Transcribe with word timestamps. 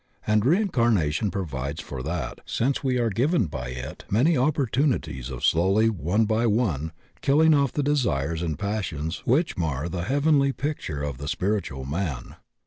And 0.25 0.43
reincarnation 0.43 1.29
provides 1.29 1.79
for 1.79 2.01
that, 2.01 2.41
since 2.43 2.83
we 2.83 2.97
are 2.97 3.11
given 3.11 3.45
by 3.45 3.67
it 3.67 4.03
many 4.09 4.35
opportunities 4.35 5.29
of 5.29 5.45
slowly 5.45 5.91
one 5.91 6.25
by 6.25 6.47
one, 6.47 6.91
killing 7.21 7.53
off 7.53 7.71
the 7.73 7.83
desires 7.83 8.41
and 8.41 8.57
passions 8.57 9.21
which 9.25 9.57
mar 9.59 9.87
the 9.87 10.05
heavenly 10.05 10.53
picture 10.53 11.03
of 11.03 11.19
the 11.19 11.27
spiritual 11.27 11.85
man. 11.85 12.35